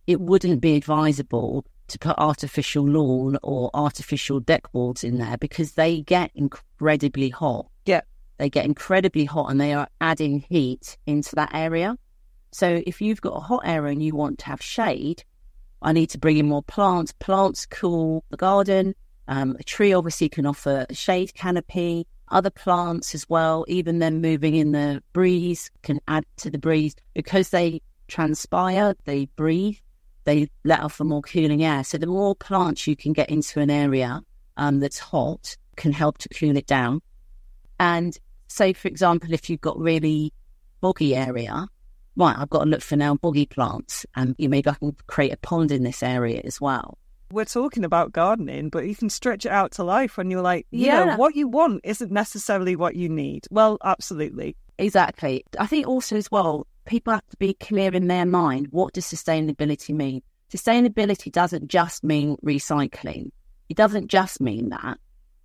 [0.07, 5.73] it wouldn't be advisable to put artificial lawn or artificial deck boards in there because
[5.73, 7.67] they get incredibly hot.
[7.85, 8.01] Yeah.
[8.39, 11.97] they get incredibly hot and they are adding heat into that area.
[12.55, 15.25] So if you've got a hot area and you want to have shade,
[15.83, 17.11] I need to bring in more plants.
[17.11, 18.95] Plants cool the garden.
[19.27, 22.07] Um, a tree obviously can offer a shade canopy.
[22.29, 26.95] Other plants as well, even them moving in the breeze can add to the breeze
[27.13, 29.79] because they transpire, they breathe,
[30.23, 31.83] they let off the more cooling air.
[31.83, 34.23] So the more plants you can get into an area
[34.57, 37.03] um, that's hot can help to cool it down.
[37.81, 40.33] And say, for example, if you've got really
[40.81, 41.67] boggy area,
[42.17, 45.33] right, I've got to look for now boggy plants, and you maybe I can create
[45.33, 46.99] a pond in this area as well.
[47.33, 50.67] We're talking about gardening, but you can stretch it out to life when you're like,
[50.71, 51.05] you Yeah.
[51.05, 53.47] know, what you want isn't necessarily what you need.
[53.51, 54.57] Well, absolutely.
[54.79, 55.45] Exactly.
[55.59, 59.07] I think also as well, people have to be clear in their mind what does
[59.07, 60.23] sustainability mean?
[60.53, 63.31] Sustainability doesn't just mean recycling.
[63.69, 64.99] It doesn't just mean that.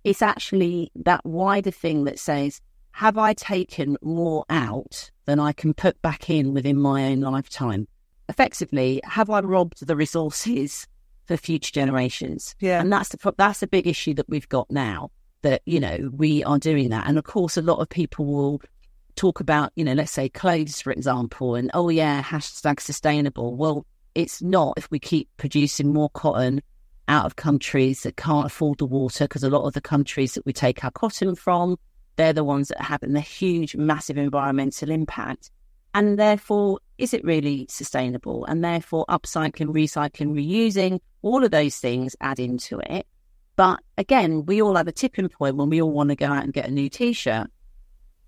[0.04, 2.60] It's actually that wider thing that says,
[2.92, 7.86] have I taken more out than I can put back in within my own lifetime?
[8.28, 10.88] Effectively, have I robbed the resources
[11.26, 12.56] for future generations?
[12.58, 12.80] Yeah.
[12.80, 15.10] And that's the that's a big issue that we've got now.
[15.42, 18.60] That you know we are doing that, and of course, a lot of people will
[19.14, 23.54] talk about you know, let's say clothes, for example, and oh yeah, hashtag sustainable.
[23.54, 26.60] Well, it's not if we keep producing more cotton
[27.06, 30.44] out of countries that can't afford the water, because a lot of the countries that
[30.44, 31.76] we take our cotton from,
[32.20, 35.50] they're the ones that are having the huge, massive environmental impact.
[35.94, 38.44] And therefore, is it really sustainable?
[38.44, 43.06] And therefore, upcycling, recycling, reusing, all of those things add into it.
[43.56, 46.44] But again, we all have a tipping point when we all want to go out
[46.44, 47.48] and get a new t shirt.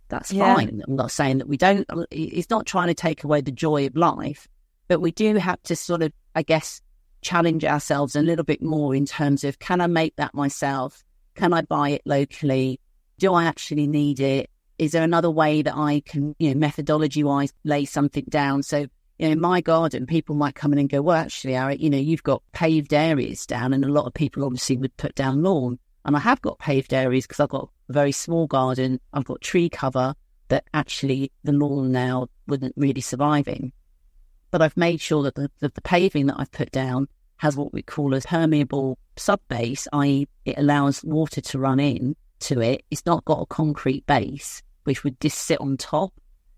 [0.08, 0.54] That's Yeah.
[0.54, 0.82] fine.
[0.88, 3.86] I'm not saying that we don't, uh, it's not trying to take away the joy
[3.86, 4.48] of life,
[4.88, 6.80] but we do have to sort of, I guess,
[7.20, 11.04] challenge ourselves a little bit more in terms of can I make that myself?
[11.34, 12.80] Can I buy it locally?
[13.22, 14.50] Do I actually need it?
[14.80, 18.64] Is there another way that I can, you know, methodology wise, lay something down?
[18.64, 18.88] So, you
[19.20, 21.98] know, in my garden, people might come in and go, well, actually, Arit, you know,
[21.98, 25.78] you've got paved areas down, and a lot of people obviously would put down lawn.
[26.04, 28.98] And I have got paved areas because I've got a very small garden.
[29.12, 30.16] I've got tree cover
[30.48, 33.72] that actually the lawn now wouldn't really survive in.
[34.50, 37.06] But I've made sure that the, that the paving that I've put down
[37.36, 42.60] has what we call a permeable subbase, i.e., it allows water to run in to
[42.60, 42.84] it.
[42.90, 46.12] It's not got a concrete base, which would just sit on top.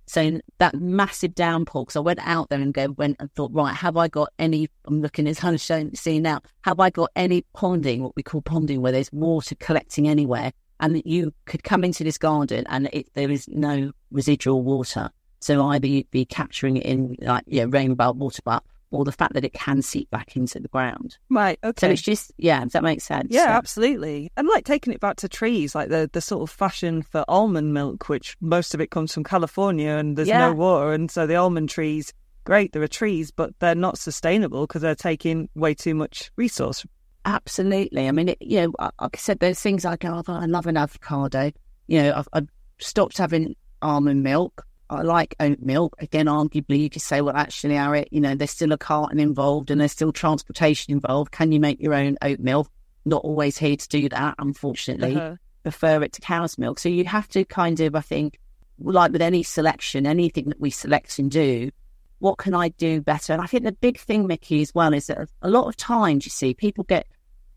[0.07, 3.75] So that massive downpour, because I went out there and go, went and thought, right,
[3.75, 4.68] have I got any?
[4.85, 6.40] I'm looking as I'm showing, seeing now.
[6.62, 11.01] Have I got any ponding, what we call ponding, where there's water collecting anywhere, and
[11.05, 15.11] you could come into this garden and it, there is no residual water.
[15.40, 18.62] So either you'd be capturing it in like yeah, rain rainbow water, but
[18.94, 21.18] or the fact that it can seep back into the ground.
[21.30, 21.59] Right.
[21.64, 21.87] Okay.
[21.88, 23.28] So it's just yeah, does that make sense?
[23.30, 24.30] Yeah, absolutely.
[24.37, 27.74] And like taking it back to trees, like the, the sort of fashion for almond
[27.74, 30.38] milk, which most of it comes from California and there's Yeah.
[30.38, 30.92] no water.
[30.92, 32.12] And so the almond trees,
[32.44, 36.87] great, there are trees, but they're not sustainable because they're taking way too much resource.
[37.24, 38.07] Absolutely.
[38.07, 40.46] I mean, it, you know, I- like I said, there's things I go, oh, I
[40.46, 41.50] love an avocado.
[41.87, 44.66] You know, I've, I've stopped having almond milk.
[44.94, 45.96] I like oat milk.
[45.98, 49.70] Again, arguably, you could say, well, actually, Arit, you know, there's still a carton involved
[49.70, 51.33] and there's still transportation involved.
[51.33, 52.70] Can you make your own oat milk?
[53.04, 55.16] Not always here to do that, unfortunately.
[55.16, 55.37] Uh-huh.
[55.62, 56.78] Prefer it to cow's milk.
[56.78, 58.38] So you have to kind of, I think,
[58.78, 61.70] like with any selection, anything that we select and do,
[62.18, 63.33] what can I do better?
[63.33, 66.24] And I think the big thing, Mickey, as well, is that a lot of times
[66.26, 67.07] you see people get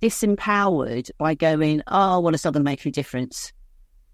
[0.02, 3.52] disempowered by going, oh, well, it's not going to make any difference.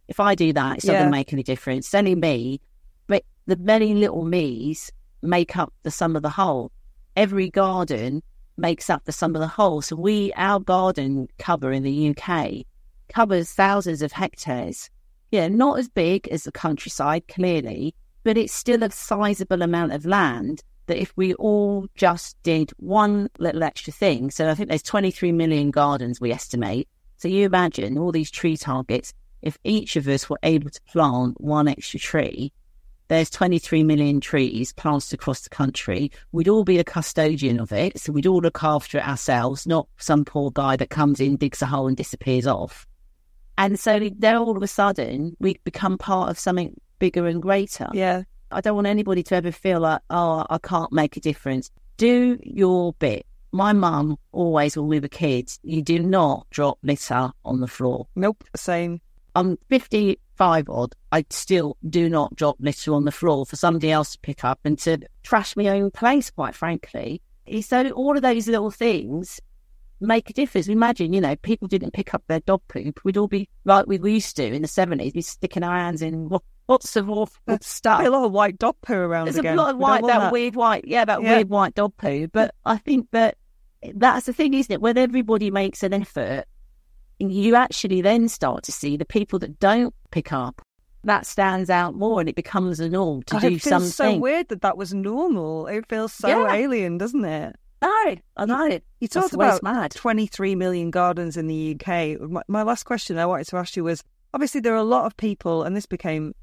[0.07, 1.87] If I do that, it's not going to make any difference.
[1.87, 2.61] It's only me.
[3.45, 6.71] The many little me's make up the sum of the whole.
[7.15, 8.23] Every garden
[8.57, 9.81] makes up the sum of the whole.
[9.81, 12.65] So we, our garden cover in the UK
[13.13, 14.89] covers thousands of hectares.
[15.31, 20.05] Yeah, not as big as the countryside, clearly, but it's still a sizable amount of
[20.05, 24.83] land that if we all just did one little extra thing, so I think there's
[24.83, 26.87] 23 million gardens we estimate.
[27.17, 31.39] So you imagine all these tree targets, if each of us were able to plant
[31.39, 32.51] one extra tree,
[33.13, 36.11] there's 23 million trees planted across the country.
[36.31, 37.99] We'd all be a custodian of it.
[37.99, 41.61] So we'd all look after it ourselves, not some poor guy that comes in, digs
[41.61, 42.87] a hole and disappears off.
[43.57, 47.87] And so then all of a sudden we become part of something bigger and greater.
[47.93, 48.23] Yeah.
[48.51, 51.69] I don't want anybody to ever feel like, oh, I can't make a difference.
[51.97, 53.25] Do your bit.
[53.51, 58.07] My mum always, when we were kids, you do not drop litter on the floor.
[58.15, 58.43] Nope.
[58.55, 59.01] Same.
[59.35, 60.93] I'm 55 odd.
[61.11, 64.59] I still do not drop litter on the floor for somebody else to pick up
[64.63, 67.21] and to trash my own place, quite frankly.
[67.61, 69.39] So all of those little things
[69.99, 70.67] make a difference.
[70.67, 72.99] Imagine, you know, people didn't pick up their dog poop.
[73.03, 76.29] We'd all be like we used to in the 70s, be sticking our hands in
[76.67, 78.05] lots of awful stuff.
[78.05, 79.57] A lot of white dog poo around There's again.
[79.57, 80.31] a lot of white, that, that.
[80.31, 81.35] weird white, yeah, that Yeah.
[81.37, 82.27] weird white dog poo.
[82.27, 83.37] But I think that
[83.95, 84.81] that's the thing, isn't it?
[84.81, 86.45] When everybody makes an effort,
[87.19, 90.61] you actually then start to see the people that don't pick up.
[91.05, 94.47] That stands out more, and it becomes a norm to do it feels so weird
[94.47, 95.67] that that was normal.
[95.67, 96.53] It feels so Yeah.
[96.53, 97.55] alien, doesn't it?
[97.81, 98.65] No, I know.
[98.67, 98.85] It.
[99.01, 99.91] You talked the way it's about mad.
[99.91, 102.21] 23 million gardens in the UK.
[102.21, 104.01] My, my last question I wanted to ask you was
[104.33, 106.33] obviously, there are a lot of people, and this became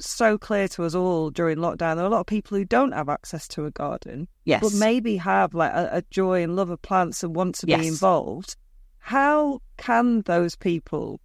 [0.00, 1.94] so clear to us all during lockdown.
[1.94, 4.60] There are a lot of people who don't have access to a garden, Yes.
[4.62, 7.80] but maybe have like a, a joy and love of plants and want to Yes.
[7.80, 8.56] be involved.
[8.98, 11.20] How can those people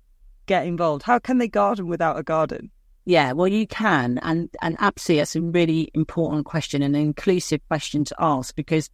[0.46, 1.04] get involved?
[1.04, 2.72] How can they garden without a garden?
[3.06, 7.60] Yeah, well, you can, and and absolutely, that's a really important question, and an inclusive
[7.68, 8.90] question to ask because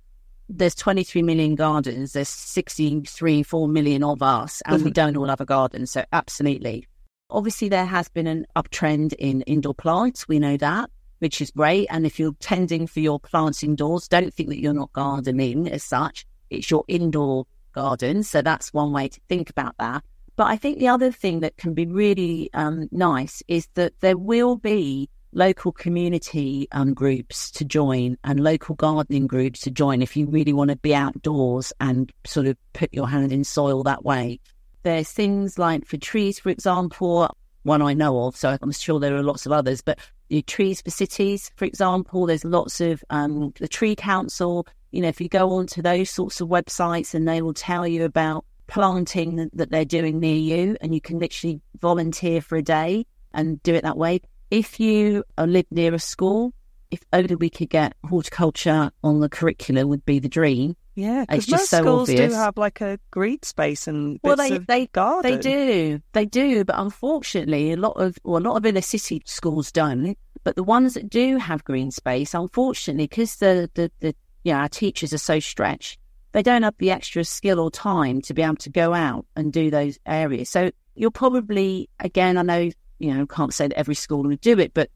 [0.50, 4.94] there's 23 million gardens, there's 63, 4 million of us, and we mm-hmm.
[4.94, 5.86] don't all have a garden.
[5.86, 6.88] So, absolutely.
[7.30, 10.28] Obviously, there has been an uptrend in indoor plants.
[10.28, 11.86] We know that, which is great.
[11.92, 15.84] And if you're tending for your plants indoors, don't think that you're not gardening as
[15.84, 16.26] such.
[16.50, 18.24] It's your indoor garden.
[18.24, 20.04] So, that's one way to think about that.
[20.36, 24.18] But I think the other thing that can be really um, nice is that there
[24.18, 30.16] will be local community um, groups to join and local gardening groups to join if
[30.18, 34.04] you really want to be outdoors and sort of put your hand in soil that
[34.04, 34.40] way.
[34.84, 39.16] There's things like for trees, for example, one I know of, so I'm sure there
[39.16, 40.00] are lots of others, but
[40.30, 44.66] the trees for cities, for example, there's lots of um, the Tree Council.
[44.92, 48.06] You know, if you go onto those sorts of websites and they will tell you
[48.06, 52.62] about planting that- that they're doing near you, and you can literally volunteer for a
[52.62, 54.22] day and do it that way.
[54.52, 56.54] If you uh, live near a school,
[56.92, 60.76] if only we could get horticulture on the curriculum would be the dream.
[61.00, 62.32] Yeah, It's because just most so schools obvious.
[62.32, 65.32] do have like a green space and Well, they they garden.
[65.32, 69.22] they do they do, but unfortunately, a lot of well, a lot of inner city
[69.26, 70.18] schools don't.
[70.44, 74.68] But the ones that do have green space, unfortunately, because the the the yeah, our
[74.70, 76.00] teachers are so stretched,
[76.34, 79.54] they don't have the extra skill or time to be able to go out and
[79.54, 80.50] do those areas.
[80.50, 82.70] So you'll probably again, I know
[83.00, 84.90] you know can't say that every school would do it, but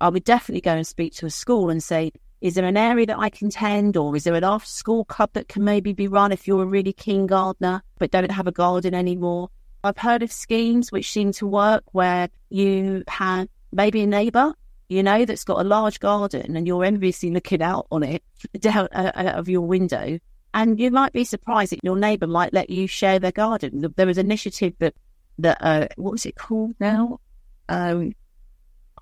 [0.00, 3.06] I would definitely go and speak to a school and say, is there an area
[3.06, 6.06] that I can tend, or is there an after school club that can maybe be
[6.06, 9.50] run if you're a really keen gardener but don't have a garden anymore?
[9.82, 14.54] I've heard of schemes which seem to work where you have maybe a neighbour,
[14.88, 18.22] you know, that's got a large garden and you're enviously looking out on it
[18.60, 20.18] down uh, out of your window.
[20.54, 23.92] And you might be surprised that your neighbour might let you share their garden.
[23.96, 24.94] There was an initiative that,
[25.38, 27.20] that uh, what was it called now?
[27.68, 28.14] Um,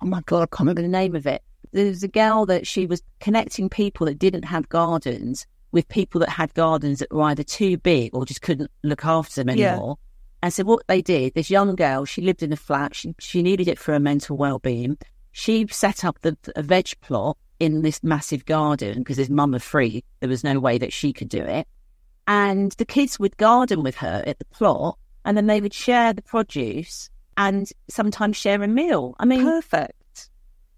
[0.01, 1.41] oh my God, I can't remember the name of it.
[1.71, 6.19] There was a girl that she was connecting people that didn't have gardens with people
[6.19, 9.73] that had gardens that were either too big or just couldn't look after them Yeah.
[9.73, 9.97] anymore.
[10.41, 12.95] And so what they did, this young girl, she lived in a flat.
[12.95, 14.97] She she needed it for her mental well being.
[15.31, 19.63] She set up the a veg plot in this massive garden because his mum was
[19.63, 20.03] free.
[20.19, 21.67] There was no way that she could do it.
[22.27, 26.13] And the kids would garden with her at the plot, and then they would share
[26.13, 29.15] the produce and sometimes share a meal.
[29.19, 29.93] I mean, Perfect.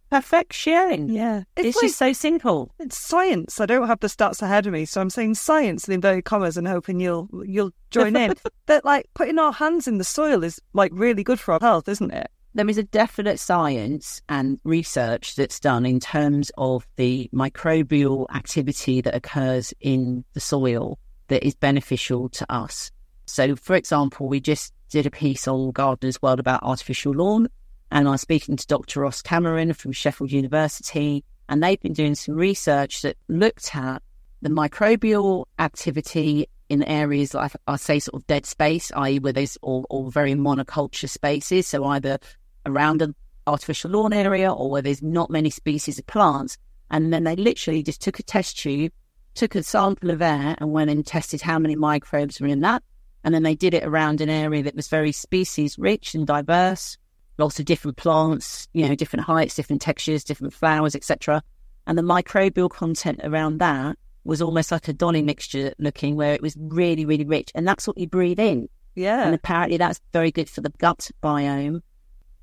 [0.09, 1.09] Perfect sharing.
[1.09, 2.71] Yeah, It's, like- just so simple.
[2.79, 3.59] It's science.
[3.59, 6.57] I don't have the stats ahead of me, so I'm saying science in inverted commas
[6.57, 8.33] and hoping you'll you'll join in.
[8.67, 11.87] that like putting our hands in the soil is like really good for our health,
[11.87, 12.29] isn't it?
[12.55, 19.01] There is a definite science and research that's done in terms of the microbial activity
[19.01, 20.97] that occurs in the soil
[21.27, 22.91] that is beneficial to us.
[23.27, 27.47] So, for example, we just did a piece on Gardener's World about artificial lawn,
[27.91, 29.01] and I was speaking to Dr.
[29.01, 34.01] Ross Cameron from Sheffield University, and they've been doing some research that looked at
[34.41, 39.57] the microbial activity in areas like I say sort of dead space, i.e., where there's
[39.61, 42.19] all, all very monoculture spaces, so either
[42.65, 43.15] around an
[43.47, 46.57] artificial lawn area or where there's not many species of plants.
[46.91, 48.91] And then they literally just took a test tube,
[49.33, 52.83] took a sample of air, and went and tested how many microbes were in that.
[53.23, 56.97] And then they did it around an area that was very species rich and diverse,
[57.39, 61.41] lots of different plants, you know, different heights, different textures, different flowers, etc.
[61.87, 66.41] And the microbial content around that was almost like a dolly mixture looking, where it
[66.41, 67.51] was really, really rich.
[67.55, 68.69] And that's what you breathe in.
[68.95, 69.23] Yeah.
[69.25, 71.81] And apparently that's very good for the gut biome.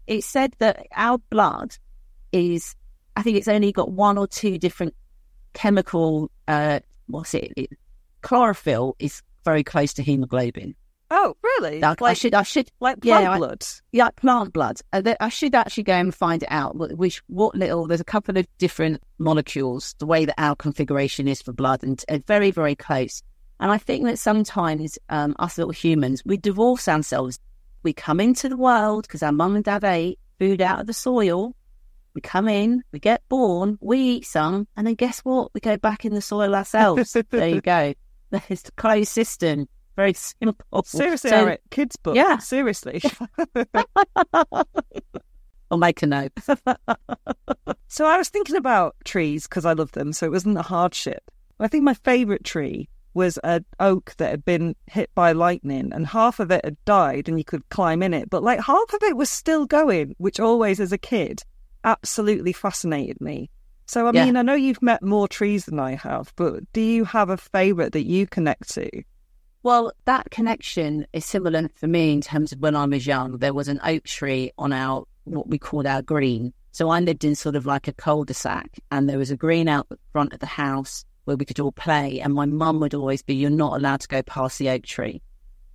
[0.07, 1.77] It said that our blood
[2.33, 2.75] is,
[3.15, 4.95] I think it's only got one or two different
[5.53, 7.53] chemical, uh, what's it?
[7.57, 7.71] it
[8.23, 10.75] chlorophyll is very close to hemoglobin.
[11.11, 11.81] Oh, really?
[11.81, 13.67] Like, I like should, I should, like yeah, plant I- blood.
[13.93, 14.81] yeah, plant blood.
[14.93, 16.77] Uh, I should actually go and find it out.
[16.97, 17.87] Which, what little?
[17.87, 19.95] There's a couple of different molecules.
[19.99, 23.23] The way that our configuration is for blood, and uh, very, very close.
[23.61, 27.39] And I think that sometimes um, us little humans, we divorce ourselves.
[27.83, 30.93] We come into the world because our mum and dad ate food out of the
[30.93, 31.55] soil.
[32.15, 35.53] We come in, we get born, we eat some, and then guess what?
[35.55, 37.15] We go back in the soil ourselves.
[37.31, 37.95] there you go.
[38.49, 39.69] It's the closed system.
[39.97, 40.85] Very simple.
[40.85, 42.15] Seriously, so, Arit, kids' book.
[42.15, 42.39] Yeah.
[42.39, 43.01] Seriously.
[45.71, 46.33] I'll make a note.
[47.89, 51.23] so I was thinking about trees because I love them, so it wasn't a hardship.
[51.59, 56.07] I think my favourite tree was an oak that had been hit by lightning and
[56.07, 59.03] half of it had died and you could climb in it, but like half of
[59.03, 61.41] it was still going, which always as a kid
[61.83, 63.49] absolutely fascinated me.
[63.87, 64.27] So, I yeah.
[64.27, 67.39] mean, I know you've met more trees than I have, but do you have a
[67.39, 68.91] favourite that you connect to?
[69.67, 73.39] Well, that connection is similar for me in terms of when I was young.
[73.39, 76.53] There was an oak tree on our, what we called our green.
[76.71, 79.37] So I lived in sort of like a cul de sac, and there was a
[79.37, 82.21] green out the front of the house where we could all play.
[82.21, 85.21] And my mum would always be, You're not allowed to go past the oak tree.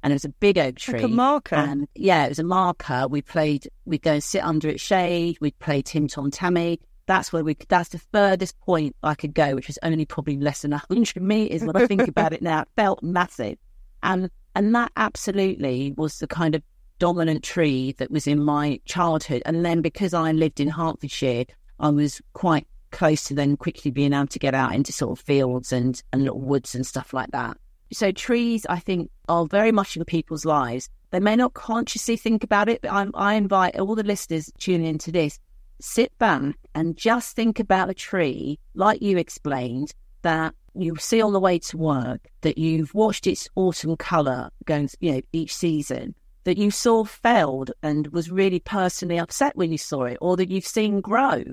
[0.03, 1.01] And it was a big oak tree.
[1.01, 1.55] Like a marker.
[1.55, 3.09] And yeah, it was a marker.
[3.09, 5.37] We played, we'd go and sit under its shade.
[5.41, 6.79] We'd play Tim Tom Tammy.
[7.07, 10.61] That's where we, that's the furthest point I could go, which was only probably less
[10.61, 12.61] than 100 meters when I think about it now.
[12.61, 13.57] It felt massive.
[14.04, 16.64] And, and that absolutely was the kind of
[16.99, 19.41] dominant tree that was in my childhood.
[19.45, 21.45] And then because I lived in Hertfordshire,
[21.80, 25.26] I was quite close to then quickly being able to get out into sort of
[25.26, 27.58] fields and, and little woods and stuff like that.
[27.91, 30.89] So trees, I think, are very much in people's lives.
[31.10, 34.88] They may not consciously think about it, but I, I invite all the listeners tuning
[34.88, 35.39] into this,
[35.82, 41.34] sit back and just think about a tree, like you explained, that you see on
[41.34, 46.15] the way to work, that you've watched its autumn colour going, you know, each season,
[46.43, 50.49] that you saw failed and was really personally upset when you saw it, or that
[50.49, 51.43] you've seen grow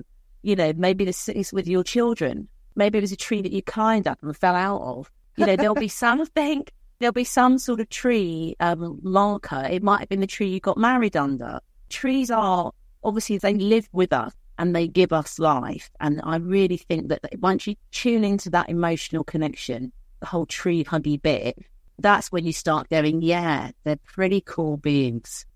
[0.41, 2.47] you know, maybe this is with your children.
[2.75, 5.11] Maybe it was a tree that you climbed up and fell out of.
[5.35, 6.65] You know, there'll be something,
[6.99, 9.01] there'll be some sort of tree um.
[9.03, 11.59] It might have been the tree you got married under.
[11.89, 12.71] Trees are
[13.03, 15.89] obviously they live with us and they give us life.
[15.99, 20.83] And I really think that once you tune into that emotional connection, the whole tree
[20.83, 21.57] huggy bit,
[21.97, 25.47] that's when you start going, yeah, they're pretty cool beings.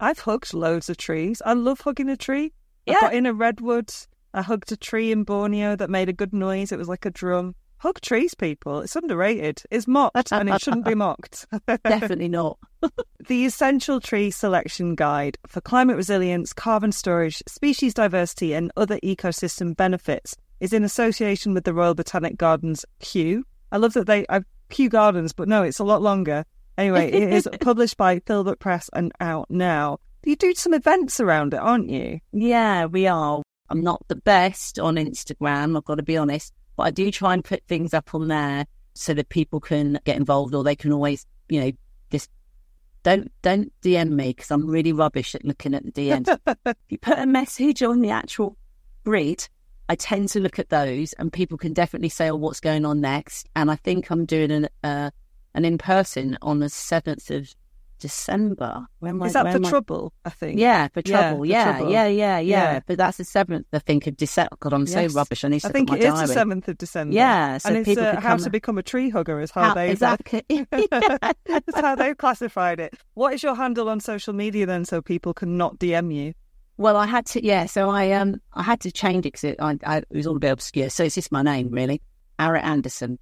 [0.00, 1.42] I've hugged loads of trees.
[1.44, 2.52] I love hugging a tree.
[2.86, 2.94] Yeah.
[2.96, 3.92] I got in a redwood
[4.36, 6.70] I hugged a tree in Borneo that made a good noise.
[6.70, 7.54] It was like a drum.
[7.78, 8.80] Hug trees, people.
[8.80, 9.62] It's underrated.
[9.70, 11.46] It's mocked and it shouldn't be mocked.
[11.66, 12.58] Definitely not.
[13.28, 19.76] the Essential Tree Selection Guide for Climate Resilience, Carbon Storage, Species Diversity, and Other Ecosystem
[19.76, 23.44] Benefits is in association with the Royal Botanic Gardens Kew.
[23.70, 26.44] I love that they, I've Kew Gardens, but no, it's a lot longer.
[26.78, 29.98] Anyway, it is published by Filbert Press and out now.
[30.24, 32.20] You do some events around it, aren't you?
[32.32, 33.42] Yeah, we are.
[33.70, 37.34] I'm not the best on Instagram, I've got to be honest, but I do try
[37.34, 40.92] and put things up on there so that people can get involved or they can
[40.92, 41.72] always, you know,
[42.10, 42.30] just
[43.02, 46.38] don't don't DM me because I'm really rubbish at looking at the DMs.
[46.66, 48.56] if you put a message on the actual
[49.04, 49.48] grid,
[49.88, 53.00] I tend to look at those and people can definitely say, oh, what's going on
[53.00, 53.48] next?
[53.54, 55.10] And I think I'm doing an, uh,
[55.54, 57.54] an in person on the 7th of
[57.98, 58.86] December.
[59.02, 60.12] is that for trouble?
[60.24, 60.58] I think.
[60.58, 61.46] Yeah, for trouble.
[61.46, 61.92] Yeah, yeah, trouble.
[61.92, 64.56] yeah, yeah, yeah, yeah, But that's the seventh, I think, of December.
[64.60, 65.12] God, I'm yes.
[65.12, 65.44] so rubbish.
[65.44, 65.68] I need to.
[65.68, 67.14] I think it is the seventh of December.
[67.14, 69.90] Yeah, so and it's uh, how to become a tree hugger is how, how they
[69.90, 70.44] exactly.
[70.70, 72.94] that's how they've classified it.
[73.14, 76.34] What is your handle on social media then, so people can not DM you?
[76.78, 77.66] Well, I had to, yeah.
[77.66, 80.36] So I um I had to change it because it, I, I, it was all
[80.36, 80.90] a bit obscure.
[80.90, 82.02] So it's just my name, really,
[82.38, 83.18] Arit Anderson.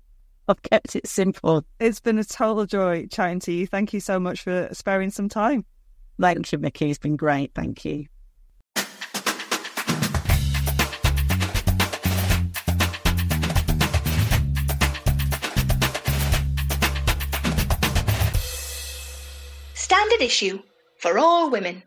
[0.46, 1.64] I've kept it simple.
[1.80, 3.66] It's been a total joy chatting to you.
[3.66, 5.64] Thank you so much for sparing some time.
[6.20, 6.90] Thank you, Mickey.
[6.90, 7.52] It's been great.
[7.54, 8.06] Thank you.
[19.74, 20.62] Standard issue
[20.98, 21.82] for all women.